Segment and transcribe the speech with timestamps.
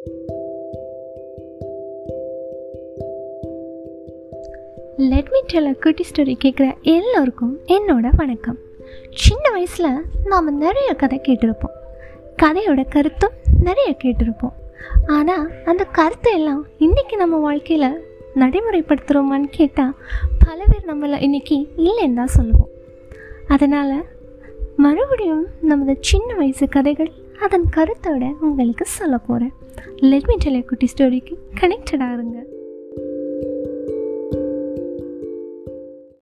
[0.00, 0.20] Let
[5.30, 8.58] me tell a குட்டி story கேட்குற எல்லோருக்கும் என்னோட வணக்கம்.
[9.14, 11.76] சின்ன வயசில் நாம் நிறைய கதை கேட்டிருப்போம்.
[12.42, 14.52] கதையோட கருத்தும் நிறைய கேட்டிருப்போம்.
[15.06, 18.04] ஆனால் அந்த கருத்தை எல்லாம் இன்றைக்கி நம்ம வாழ்க்கையில்
[18.34, 19.94] நடைமுறைப்படுத்துகிறோமான்னு கேட்டால்
[20.44, 22.68] பல பேர் நம்மளை இன்றைக்கி இல்லைன்னு தான் சொல்லுவோம்.
[23.48, 24.04] அதனால்
[24.76, 29.52] மறுபடியும் நமது சின்ன வயசு கதைகள் அதன் கருத்தோட உங்களுக்கு சொல்ல போகிறேன்
[29.96, 32.44] லெட்மி மீ குட்டி ஸ்டோரிக்கு கனெக்டடாக இருங்க.